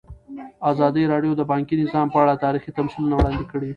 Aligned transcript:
ازادي 0.71 1.03
راډیو 1.13 1.31
د 1.37 1.41
بانکي 1.51 1.75
نظام 1.83 2.07
په 2.11 2.17
اړه 2.23 2.41
تاریخي 2.45 2.71
تمثیلونه 2.77 3.15
وړاندې 3.15 3.45
کړي. 3.51 3.69